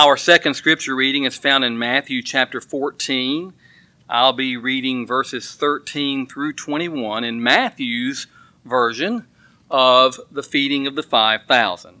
[0.00, 3.52] Our second scripture reading is found in Matthew chapter 14.
[4.08, 8.26] I'll be reading verses 13 through 21 in Matthew's
[8.64, 9.26] version
[9.70, 12.00] of the feeding of the 5,000.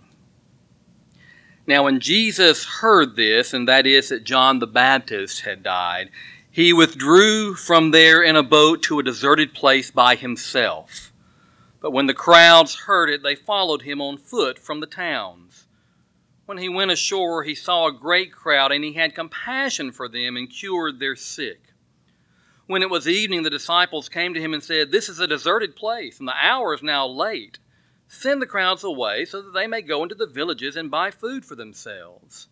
[1.66, 6.08] Now, when Jesus heard this, and that is that John the Baptist had died,
[6.50, 11.12] he withdrew from there in a boat to a deserted place by himself.
[11.82, 15.66] But when the crowds heard it, they followed him on foot from the towns.
[16.50, 20.36] When he went ashore, he saw a great crowd, and he had compassion for them
[20.36, 21.74] and cured their sick.
[22.66, 25.76] When it was evening, the disciples came to him and said, This is a deserted
[25.76, 27.60] place, and the hour is now late.
[28.08, 31.44] Send the crowds away so that they may go into the villages and buy food
[31.44, 32.48] for themselves.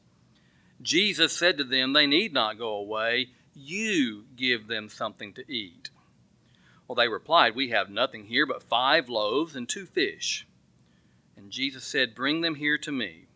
[0.81, 3.31] Jesus said to them, They need not go away.
[3.53, 5.91] You give them something to eat.
[6.87, 10.47] Well, they replied, We have nothing here but five loaves and two fish.
[11.37, 13.28] And Jesus said, Bring them here to me.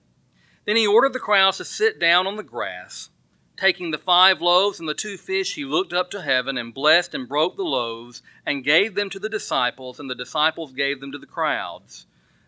[0.65, 3.11] Then he ordered the crowds to sit down on the grass.
[3.57, 7.15] Taking the five loaves and the two fish, he looked up to heaven and blessed
[7.15, 11.13] and broke the loaves and gave them to the disciples, and the disciples gave them
[11.13, 12.07] to the crowds.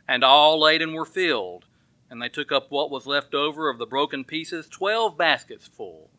[0.08, 1.66] And all ate and were filled.
[2.10, 6.10] And they took up what was left over of the broken pieces, twelve baskets full.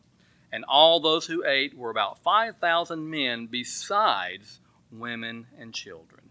[0.52, 4.60] And all those who ate were about 5,000 men, besides
[4.90, 6.25] women and children.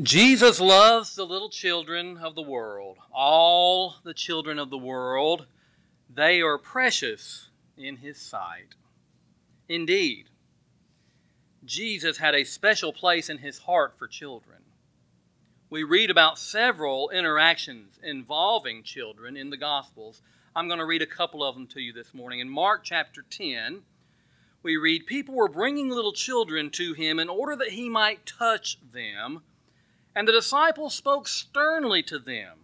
[0.00, 5.46] Jesus loves the little children of the world, all the children of the world.
[6.08, 8.76] They are precious in His sight.
[9.68, 10.26] Indeed,
[11.64, 14.58] Jesus had a special place in His heart for children.
[15.68, 20.22] We read about several interactions involving children in the Gospels.
[20.54, 22.38] I'm going to read a couple of them to you this morning.
[22.38, 23.82] In Mark chapter 10,
[24.62, 28.78] we read, People were bringing little children to him in order that he might touch
[28.92, 29.40] them
[30.18, 32.58] and the disciples spoke sternly to them.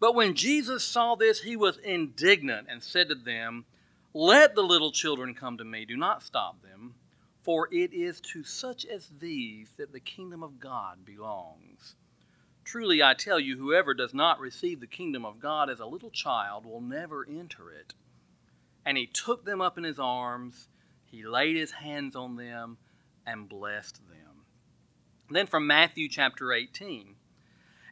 [0.00, 3.66] But when Jesus saw this, he was indignant and said to them,
[4.14, 6.94] Let the little children come to me, do not stop them,
[7.42, 11.96] for it is to such as these that the kingdom of God belongs.
[12.64, 16.08] Truly I tell you, whoever does not receive the kingdom of God as a little
[16.08, 17.92] child will never enter it.
[18.86, 20.68] And he took them up in his arms,
[21.04, 22.78] he laid his hands on them,
[23.26, 24.23] and blessed them.
[25.30, 27.16] Then from Matthew chapter 18.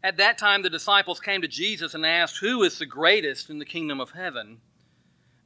[0.04, 3.58] At that time, the disciples came to Jesus and asked, Who is the greatest in
[3.58, 4.60] the kingdom of heaven?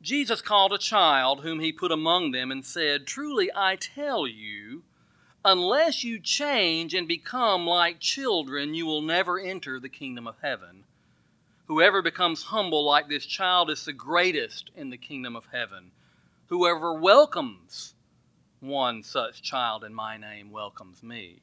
[0.03, 4.83] Jesus called a child whom he put among them and said, Truly I tell you,
[5.45, 10.85] unless you change and become like children, you will never enter the kingdom of heaven.
[11.67, 15.93] Whoever becomes humble like this child is the greatest in the kingdom of heaven.
[16.47, 17.95] Whoever welcomes
[18.61, 21.41] one such child in my name welcomes me.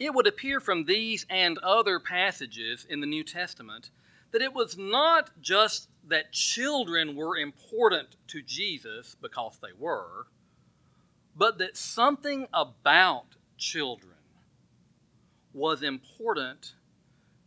[0.00, 3.90] It would appear from these and other passages in the New Testament
[4.32, 10.26] that it was not just that children were important to Jesus because they were,
[11.36, 13.26] but that something about
[13.58, 14.14] children
[15.52, 16.72] was important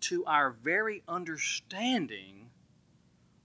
[0.01, 2.51] to our very understanding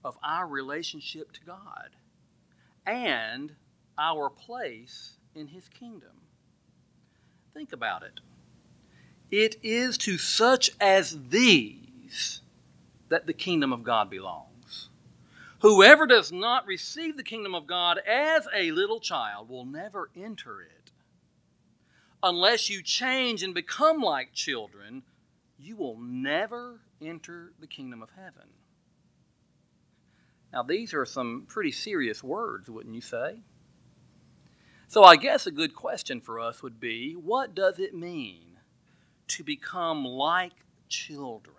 [0.03, 1.89] of our relationship to God
[2.85, 3.55] and
[3.97, 6.11] our place in His kingdom.
[7.55, 8.19] Think about it.
[9.31, 12.41] It is to such as these
[13.09, 14.89] that the kingdom of God belongs.
[15.61, 20.61] Whoever does not receive the kingdom of God as a little child will never enter
[20.61, 20.91] it.
[22.23, 25.03] Unless you change and become like children,
[25.57, 28.47] you will never enter the kingdom of heaven.
[30.51, 33.41] Now, these are some pretty serious words, wouldn't you say?
[34.87, 38.48] So, I guess a good question for us would be what does it mean
[39.29, 40.53] to become like
[40.87, 41.55] children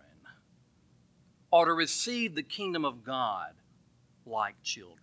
[1.51, 3.55] or to receive the kingdom of God
[4.27, 4.99] like children?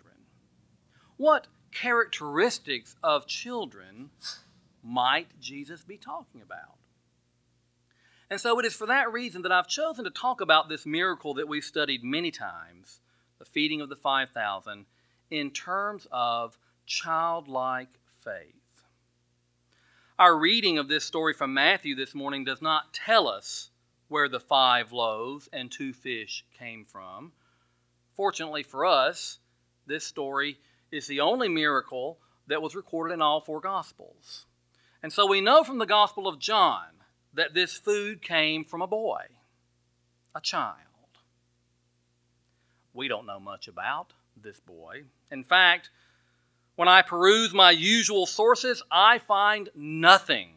[1.17, 4.11] What characteristics of children
[4.83, 6.77] might Jesus be talking about?
[8.29, 11.33] And so it is for that reason that I've chosen to talk about this miracle
[11.35, 12.99] that we've studied many times,
[13.39, 14.85] the feeding of the 5,000,
[15.31, 18.56] in terms of childlike faith.
[20.19, 23.69] Our reading of this story from Matthew this morning does not tell us
[24.07, 27.33] where the five loaves and two fish came from.
[28.15, 29.37] Fortunately for us,
[29.85, 30.57] this story
[30.91, 32.17] is the only miracle
[32.47, 34.47] that was recorded in all four Gospels.
[35.03, 36.87] And so we know from the Gospel of John
[37.35, 39.21] that this food came from a boy,
[40.33, 40.77] a child.
[42.91, 45.03] We don't know much about this boy.
[45.29, 45.91] In fact,
[46.77, 50.51] when I peruse my usual sources, I find nothing,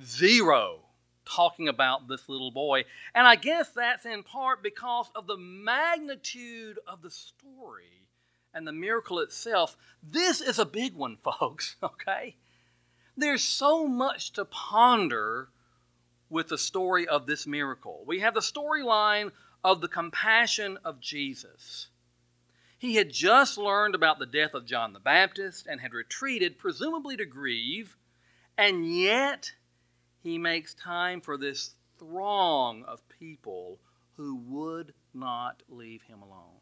[0.00, 0.78] zero
[1.26, 2.84] talking about this little boy.
[3.12, 8.08] And I guess that's in part because of the magnitude of the story
[8.54, 9.76] and the miracle itself.
[10.00, 12.36] This is a big one, folks, okay?
[13.16, 15.48] There's so much to ponder
[16.30, 18.04] with the story of this miracle.
[18.06, 19.32] We have the storyline
[19.64, 21.88] of the compassion of Jesus.
[22.82, 27.16] He had just learned about the death of John the Baptist and had retreated, presumably
[27.16, 27.96] to grieve,
[28.58, 29.52] and yet
[30.20, 33.78] he makes time for this throng of people
[34.16, 36.58] who would not leave him alone.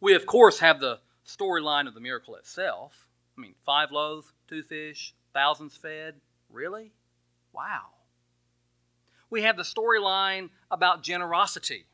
[0.00, 3.06] We, of course, have the storyline of the miracle itself.
[3.36, 6.14] I mean, five loaves, two fish, thousands fed.
[6.48, 6.94] Really?
[7.52, 7.88] Wow.
[9.28, 11.84] We have the storyline about generosity.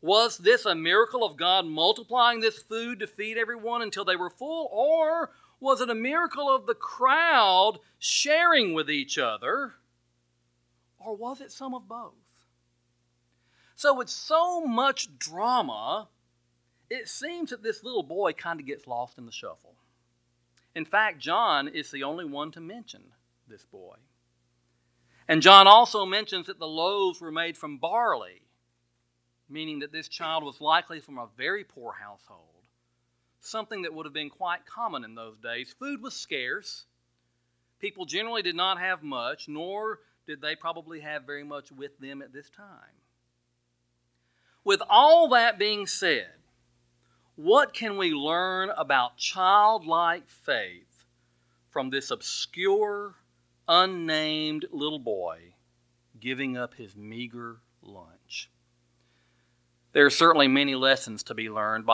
[0.00, 4.30] Was this a miracle of God multiplying this food to feed everyone until they were
[4.30, 4.68] full?
[4.70, 9.74] Or was it a miracle of the crowd sharing with each other?
[10.98, 12.14] Or was it some of both?
[13.74, 16.08] So, with so much drama,
[16.90, 19.76] it seems that this little boy kind of gets lost in the shuffle.
[20.74, 23.02] In fact, John is the only one to mention
[23.48, 23.96] this boy.
[25.28, 28.47] And John also mentions that the loaves were made from barley
[29.48, 32.66] meaning that this child was likely from a very poor household,
[33.40, 35.74] something that would have been quite common in those days.
[35.78, 36.84] Food was scarce.
[37.80, 42.20] People generally did not have much, nor did they probably have very much with them
[42.20, 42.66] at this time.
[44.64, 46.34] With all that being said,
[47.36, 51.04] what can we learn about childlike faith
[51.70, 53.14] from this obscure,
[53.68, 55.54] unnamed little boy
[56.20, 58.50] giving up his meager lunch?
[59.98, 61.92] There are certainly many lessons to be learned, but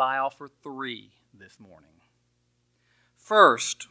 [0.00, 2.00] I offer three this morning.
[3.14, 3.86] First,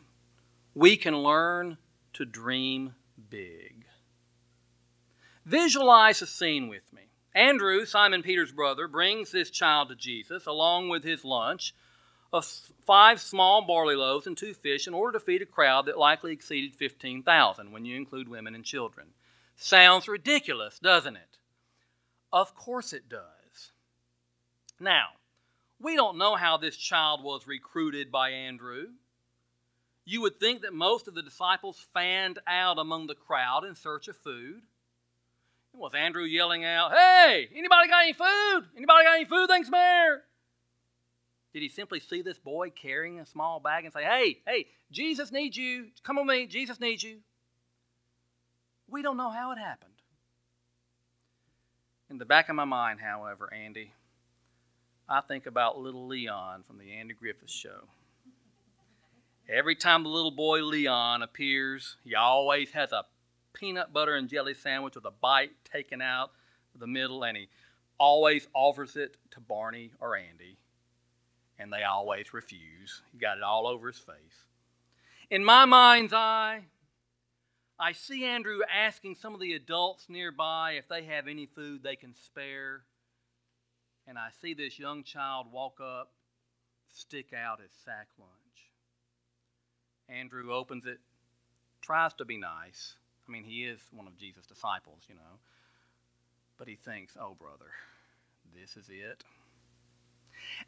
[0.74, 1.78] we can learn
[2.16, 2.96] to dream
[3.30, 3.86] big.
[5.46, 7.04] Visualize a scene with me.
[7.34, 11.74] Andrew, Simon Peter's brother, brings this child to Jesus along with his lunch
[12.34, 12.46] of
[12.86, 16.34] five small barley loaves and two fish in order to feed a crowd that likely
[16.34, 19.14] exceeded 15,000 when you include women and children.
[19.56, 21.38] Sounds ridiculous, doesn't it?
[22.34, 23.35] Of course it does.
[24.80, 25.08] Now,
[25.80, 28.88] we don't know how this child was recruited by Andrew.
[30.06, 34.08] You would think that most of the disciples fanned out among the crowd in search
[34.08, 34.62] of food.
[35.74, 38.66] Was Andrew yelling out, Hey, anybody got any food?
[38.78, 39.48] Anybody got any food?
[39.48, 40.24] Thanks, Mayor.
[41.54, 45.32] Did he simply see this boy carrying a small bag and say, Hey, hey, Jesus
[45.32, 45.88] needs you.
[46.04, 46.48] Come with me.
[46.48, 47.18] Jesus needs you.
[48.88, 49.92] We don't know how it happened.
[52.10, 53.92] In the back of my mind, however, Andy,
[55.08, 57.88] I think about little Leon from the Andy Griffith Show.
[59.48, 63.06] Every time the little boy Leon appears, he always has a
[63.54, 66.32] peanut butter and jelly sandwich with a bite taken out
[66.74, 67.50] of the middle, and he
[68.00, 70.58] always offers it to Barney or Andy,
[71.60, 73.04] and they always refuse.
[73.12, 74.48] He got it all over his face.
[75.30, 76.64] In my mind's eye,
[77.80, 81.96] I see Andrew asking some of the adults nearby if they have any food they
[81.96, 82.82] can spare
[84.08, 86.12] and I see this young child walk up,
[86.94, 88.30] stick out his sack lunch.
[90.08, 91.00] Andrew opens it,
[91.82, 92.96] tries to be nice.
[93.28, 95.40] I mean, he is one of Jesus' disciples, you know.
[96.58, 97.72] But he thinks, oh, brother,
[98.56, 99.24] this is it.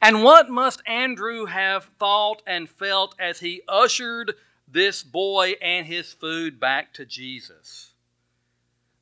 [0.01, 4.33] And what must Andrew have thought and felt as he ushered
[4.67, 7.91] this boy and his food back to Jesus?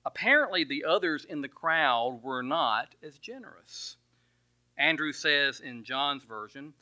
[0.06, 3.96] Apparently, the others in the crowd were not as generous.
[4.78, 6.74] Andrew says in John's version,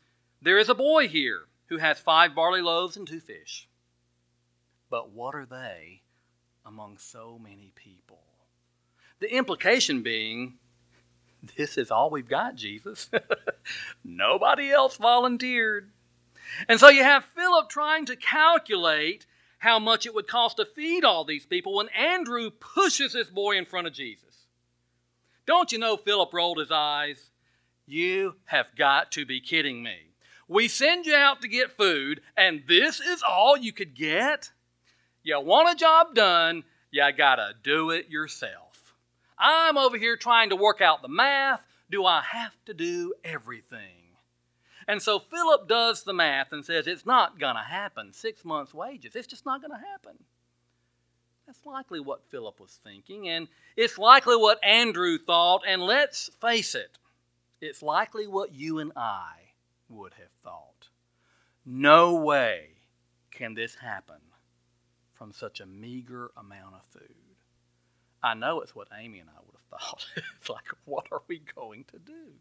[0.42, 3.68] There is a boy here who has five barley loaves and two fish.
[4.90, 6.02] But what are they
[6.66, 8.22] among so many people?
[9.20, 10.56] The implication being,
[11.58, 13.10] This is all we've got, Jesus.
[14.04, 15.90] Nobody else volunteered.
[16.68, 19.26] And so you have Philip trying to calculate
[19.60, 23.58] how much it would cost to feed all these people when Andrew pushes this boy
[23.58, 24.46] in front of Jesus.
[25.46, 27.32] Don't you know Philip rolled his eyes?
[27.86, 29.98] You have got to be kidding me.
[30.48, 34.52] We send you out to get food, and this is all you could get?
[35.24, 38.94] You want a job done, you gotta do it yourself.
[39.38, 41.66] I'm over here trying to work out the math.
[41.90, 44.04] Do I have to do everything?
[44.88, 48.14] And so Philip does the math and says it's not gonna happen.
[48.14, 50.18] Six months' wages, it's just not gonna happen.
[51.46, 56.76] That's likely what Philip was thinking, and it's likely what Andrew thought, and let's face
[56.76, 56.98] it,
[57.64, 59.36] it's likely what you and I
[59.88, 60.90] would have thought.
[61.66, 62.68] No way
[63.32, 64.20] can this happen
[65.14, 67.16] from such a meager amount of food.
[68.22, 70.06] I know it's what Amy and I would have thought.
[70.40, 72.34] it's like, what are we going to do?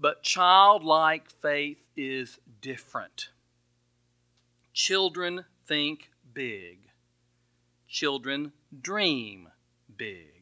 [0.00, 3.28] But childlike faith is different.
[4.72, 6.80] Children think big.
[7.88, 8.52] Children
[8.82, 9.48] dream
[9.96, 10.35] big.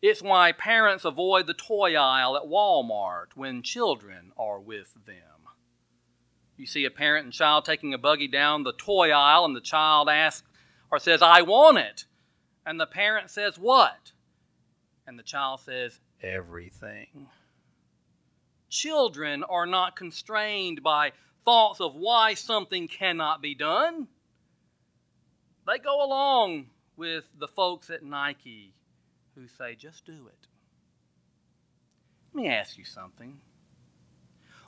[0.00, 5.24] It's why parents avoid the toy aisle at Walmart when children are with them.
[6.56, 9.60] You see a parent and child taking a buggy down the toy aisle, and the
[9.60, 10.46] child asks
[10.90, 12.04] or says, I want it.
[12.64, 14.12] And the parent says, What?
[15.06, 17.28] And the child says, Everything.
[18.68, 21.12] Children are not constrained by
[21.44, 24.08] thoughts of why something cannot be done.
[25.66, 28.74] They go along with the folks at Nike
[29.38, 30.46] who say, just do it.
[32.34, 33.38] Let me ask you something.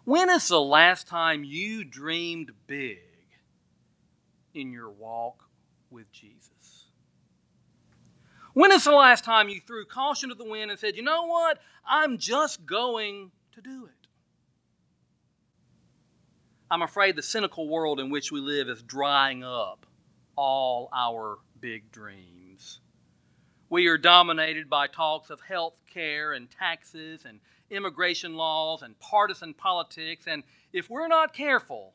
[0.05, 2.99] When is the last time you dreamed big
[4.55, 5.45] in your walk
[5.91, 6.87] with Jesus?
[8.55, 11.27] When is the last time you threw caution to the wind and said, you know
[11.27, 11.59] what?
[11.87, 14.07] I'm just going to do it?
[16.71, 19.87] I'm afraid the cynical world in which we live is drying up
[20.37, 22.40] all our big dreams.
[23.71, 27.39] We are dominated by talks of health care and taxes and
[27.71, 31.95] immigration laws and partisan politics, and if we're not careful,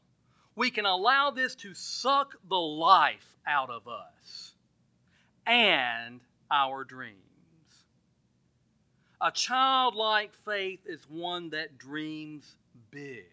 [0.56, 4.56] we can allow this to suck the life out of us
[5.46, 7.20] and our dreams.
[9.20, 12.56] A childlike faith is one that dreams
[12.90, 13.26] big.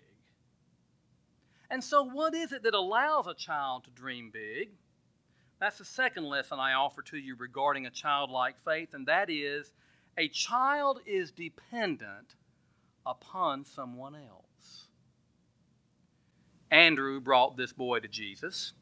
[1.70, 4.70] And so, what is it that allows a child to dream big?
[5.62, 9.70] That's the second lesson I offer to you regarding a childlike faith, and that is
[10.18, 12.34] a child is dependent
[13.06, 14.88] upon someone else.
[16.72, 18.72] Andrew brought this boy to Jesus.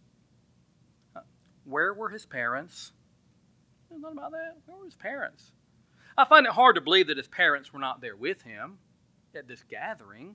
[1.65, 2.93] Where were his parents?
[3.91, 4.57] Nothing about that.
[4.65, 5.53] Where were his parents?
[6.17, 8.79] I find it hard to believe that his parents were not there with him
[9.35, 10.35] at this gathering.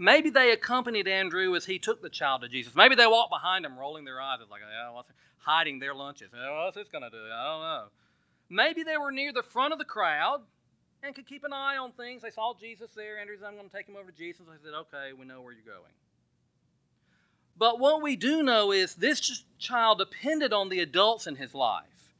[0.00, 2.74] Maybe they accompanied Andrew as he took the child to Jesus.
[2.74, 6.30] Maybe they walked behind him, rolling their eyes, like, yeah, what's hiding their lunches.
[6.34, 7.18] Oh, what's this going to do?
[7.18, 7.84] I don't know.
[8.48, 10.40] Maybe they were near the front of the crowd
[11.02, 12.22] and could keep an eye on things.
[12.22, 13.18] They saw Jesus there.
[13.18, 14.46] Andrew said, I'm going to take him over to Jesus.
[14.46, 15.92] They said, okay, we know where you're going.
[17.58, 22.14] But what we do know is this child depended on the adults in his life.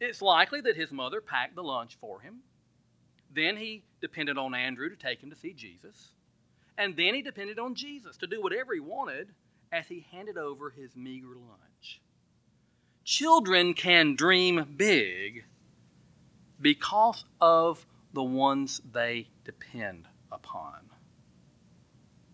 [0.00, 2.36] It's likely that his mother packed the lunch for him.
[3.30, 6.12] Then he depended on Andrew to take him to see Jesus.
[6.78, 9.28] And then he depended on Jesus to do whatever he wanted
[9.72, 12.00] as he handed over his meager lunch.
[13.04, 15.44] Children can dream big
[16.60, 20.90] because of the ones they depend upon.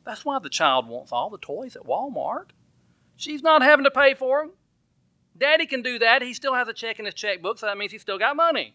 [0.04, 2.50] That's why the child wants all the toys at Walmart.
[3.16, 4.52] She's not having to pay for them.
[5.36, 6.22] Daddy can do that.
[6.22, 8.74] He still has a check in his checkbook, so that means he's still got money.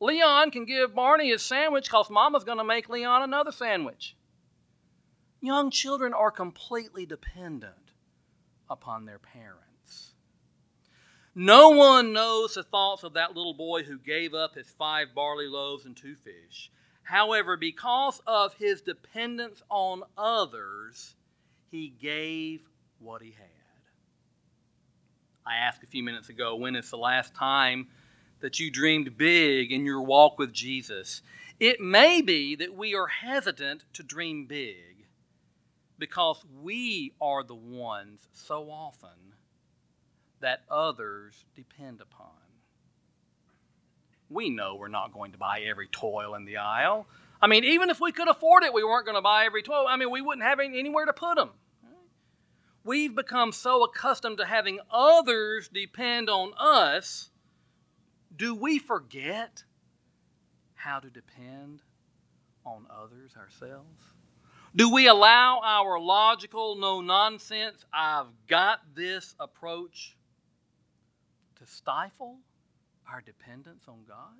[0.00, 4.16] Leon can give Barney his sandwich because Mama's going to make Leon another sandwich.
[5.40, 7.92] Young children are completely dependent
[8.70, 10.12] upon their parents.
[11.34, 15.46] No one knows the thoughts of that little boy who gave up his five barley
[15.46, 16.70] loaves and two fish.
[17.02, 21.14] However, because of his dependence on others,
[21.70, 22.60] he gave
[22.98, 23.46] what he had.
[25.46, 27.86] I asked a few minutes ago when is the last time
[28.40, 31.22] that you dreamed big in your walk with Jesus.
[31.58, 35.06] It may be that we are hesitant to dream big
[35.98, 39.34] because we are the ones so often
[40.40, 42.30] that others depend upon.
[44.30, 47.06] We know we're not going to buy every toy in the aisle.
[47.40, 49.84] I mean, even if we could afford it, we weren't going to buy every toy.
[49.88, 51.50] I mean, we wouldn't have anywhere to put them.
[52.84, 57.30] We've become so accustomed to having others depend on us
[58.38, 59.64] do we forget
[60.74, 61.82] how to depend
[62.64, 64.02] on others ourselves?
[64.76, 70.16] Do we allow our logical, no nonsense, I've got this approach
[71.56, 72.36] to stifle
[73.10, 74.38] our dependence on God?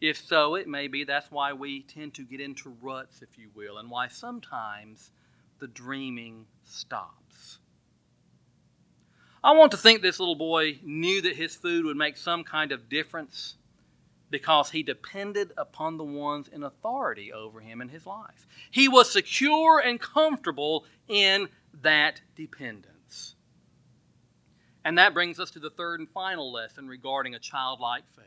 [0.00, 3.50] If so, it may be that's why we tend to get into ruts, if you
[3.54, 5.12] will, and why sometimes
[5.58, 7.17] the dreaming stops.
[9.48, 12.70] I want to think this little boy knew that his food would make some kind
[12.70, 13.54] of difference
[14.28, 18.46] because he depended upon the ones in authority over him in his life.
[18.70, 21.48] He was secure and comfortable in
[21.80, 23.36] that dependence.
[24.84, 28.26] And that brings us to the third and final lesson regarding a childlike faith.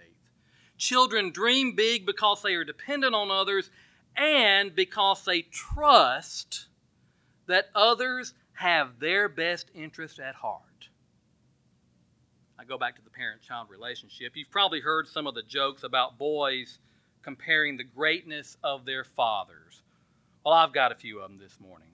[0.80, 3.70] Children dream big because they are dependent on others
[4.18, 6.66] and because they trust
[7.46, 10.64] that others have their best interest at heart.
[12.62, 14.34] I go back to the parent child relationship.
[14.36, 16.78] You've probably heard some of the jokes about boys
[17.24, 19.82] comparing the greatness of their fathers.
[20.46, 21.88] Well, I've got a few of them this morning.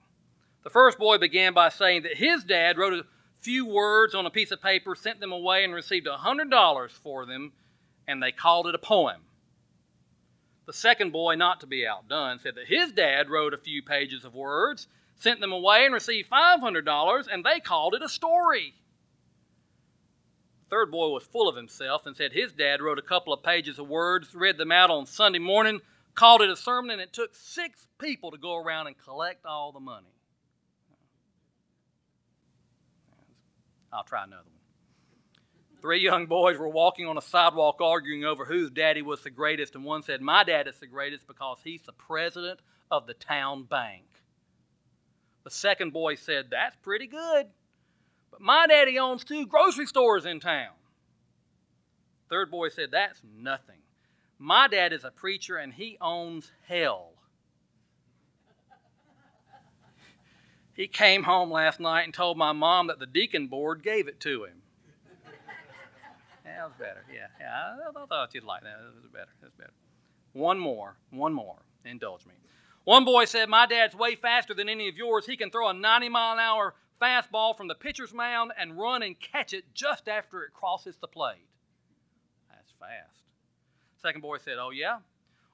[0.64, 3.06] The first boy began by saying that his dad wrote a
[3.40, 7.24] few words on a piece of paper, sent them away, and received a $100 for
[7.24, 7.52] them,
[8.06, 9.22] and they called it a poem.
[10.66, 14.22] The second boy, not to be outdone, said that his dad wrote a few pages
[14.22, 14.86] of words,
[15.18, 18.74] sent them away, and received $500, and they called it a story.
[20.70, 23.78] Third boy was full of himself and said his dad wrote a couple of pages
[23.78, 25.80] of words, read them out on Sunday morning,
[26.14, 29.72] called it a sermon, and it took six people to go around and collect all
[29.72, 30.12] the money.
[33.92, 34.58] I'll try another one.
[35.80, 39.74] Three young boys were walking on a sidewalk arguing over whose daddy was the greatest,
[39.74, 42.60] and one said, My dad is the greatest because he's the president
[42.90, 44.04] of the town bank.
[45.44, 47.46] The second boy said, That's pretty good,
[48.30, 50.72] but my daddy owns two grocery stores in town.
[52.28, 53.76] Third boy said, That's nothing.
[54.38, 57.12] My dad is a preacher and he owns hell.
[60.74, 64.20] He came home last night and told my mom that the deacon board gave it
[64.20, 64.62] to him.
[66.44, 67.04] yeah, that was better.
[67.12, 67.74] Yeah, yeah.
[67.96, 68.76] I, I thought you'd like that.
[68.78, 69.32] That was better.
[69.42, 69.72] That's better.
[70.34, 70.96] One more.
[71.10, 71.56] One more.
[71.84, 72.34] Indulge me.
[72.84, 75.26] One boy said, My dad's way faster than any of yours.
[75.26, 79.02] He can throw a 90 mile an hour fastball from the pitcher's mound and run
[79.02, 81.46] and catch it just after it crosses the plate.
[82.50, 83.22] That's fast.
[84.00, 84.98] Second boy said, Oh, yeah?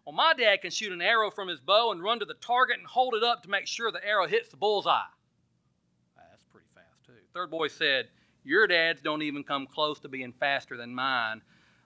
[0.05, 2.79] Well, my dad can shoot an arrow from his bow and run to the target
[2.79, 5.01] and hold it up to make sure the arrow hits the bullseye.
[6.17, 7.13] That's pretty fast, too.
[7.33, 8.09] Third boy said,
[8.45, 11.41] Your dads don't even come close to being faster than mine.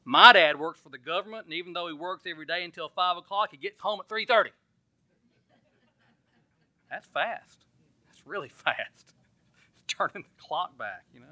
[0.05, 3.19] My dad works for the government, and even though he works every day until 5
[3.19, 4.49] o'clock, he gets home at 3.30.
[6.91, 7.65] That's fast.
[8.07, 9.13] That's really fast.
[9.97, 11.27] Turning the clock back, you know.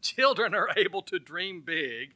[0.00, 2.14] Children are able to dream big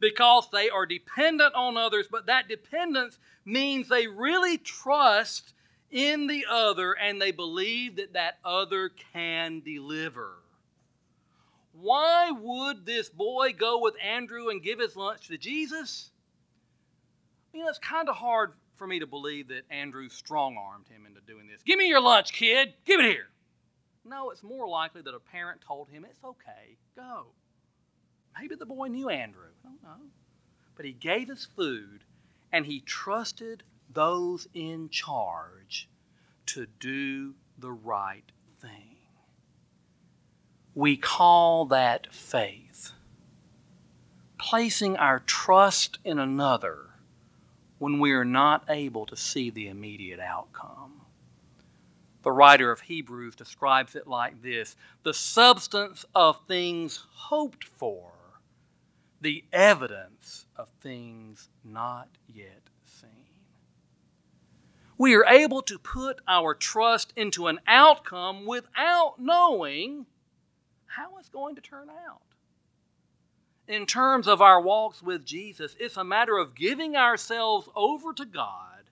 [0.00, 5.52] because they are dependent on others, but that dependence means they really trust
[5.90, 10.36] in the other and they believe that that other can deliver.
[11.72, 16.10] Why would this boy go with Andrew and give his lunch to Jesus?
[17.52, 21.06] You know, it's kind of hard for me to believe that Andrew strong armed him
[21.06, 21.62] into doing this.
[21.62, 22.74] Give me your lunch, kid.
[22.84, 23.28] Give it here.
[24.10, 27.26] No, it's more likely that a parent told him, It's okay, go.
[28.38, 29.50] Maybe the boy knew Andrew.
[29.64, 30.06] I don't know.
[30.76, 32.02] But he gave his food
[32.50, 35.88] and he trusted those in charge
[36.46, 38.24] to do the right
[38.60, 38.96] thing.
[40.74, 42.90] We call that faith.
[44.38, 46.90] Placing our trust in another
[47.78, 50.99] when we are not able to see the immediate outcome.
[52.22, 58.12] The writer of Hebrews describes it like this the substance of things hoped for
[59.20, 63.10] the evidence of things not yet seen.
[64.98, 70.06] We are able to put our trust into an outcome without knowing
[70.86, 72.20] how it's going to turn out.
[73.66, 78.26] In terms of our walks with Jesus, it's a matter of giving ourselves over to
[78.26, 78.90] God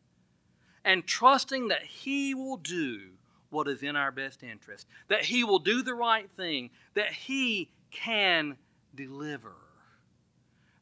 [0.84, 3.17] and trusting that He will do
[3.50, 7.70] what is in our best interest, that He will do the right thing, that He
[7.90, 8.56] can
[8.94, 9.54] deliver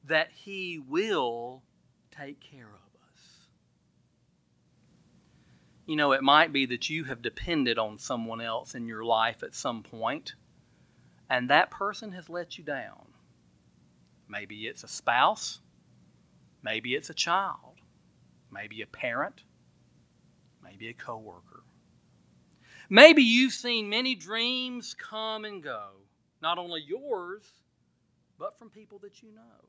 [0.06, 1.62] that He will
[2.10, 3.48] take care of us.
[5.86, 9.42] You know, it might be that you have depended on someone else in your life
[9.42, 10.34] at some point,
[11.28, 13.08] and that person has let you down.
[14.28, 15.60] Maybe it's a spouse,
[16.62, 17.80] maybe it's a child,
[18.50, 19.42] maybe a parent,
[20.62, 21.62] maybe a coworker.
[22.88, 25.88] Maybe you've seen many dreams come and go,
[26.40, 27.42] not only yours,
[28.38, 29.68] but from people that you know.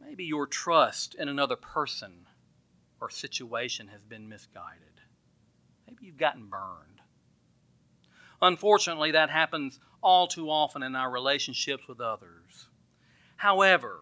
[0.00, 2.26] Maybe your trust in another person
[3.00, 5.00] or situation has been misguided.
[5.86, 7.00] Maybe you've gotten burned.
[8.40, 12.68] Unfortunately, that happens all too often in our relationships with others.
[13.36, 14.00] However,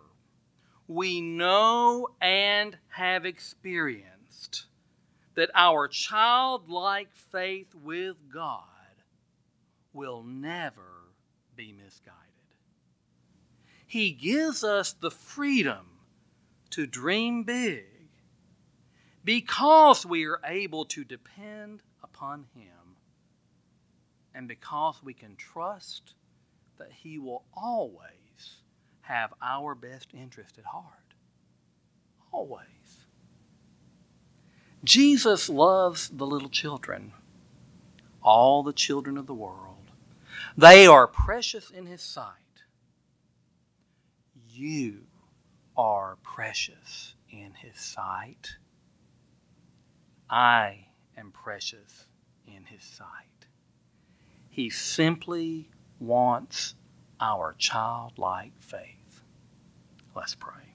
[0.86, 4.66] we know and have experienced
[5.40, 8.60] that our childlike faith with God
[9.94, 11.08] will never
[11.56, 12.18] be misguided.
[13.86, 15.86] He gives us the freedom
[16.72, 17.86] to dream big
[19.24, 22.96] because we are able to depend upon Him
[24.34, 26.12] and because we can trust
[26.76, 28.58] that He will always
[29.00, 31.14] have our best interest at heart.
[32.30, 32.79] Always.
[34.82, 37.12] Jesus loves the little children,
[38.22, 39.76] all the children of the world.
[40.56, 42.34] They are precious in His sight.
[44.52, 45.06] you
[45.76, 48.56] are precious in His sight.
[50.28, 52.06] I am precious
[52.46, 53.46] in His sight.
[54.50, 56.74] He simply wants
[57.20, 59.22] our childlike faith.
[60.14, 60.69] Let's pray.